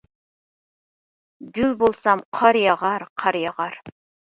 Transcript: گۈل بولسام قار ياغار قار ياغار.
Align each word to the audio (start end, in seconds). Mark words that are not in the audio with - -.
گۈل 1.59 1.71
بولسام 1.85 2.19
قار 2.41 2.55
ياغار 2.67 3.01
قار 3.23 3.35
ياغار. 3.49 3.73